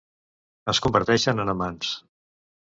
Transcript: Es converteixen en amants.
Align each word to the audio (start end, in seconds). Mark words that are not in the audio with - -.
Es 0.73 0.79
converteixen 0.85 1.43
en 1.45 1.53
amants. 1.55 1.93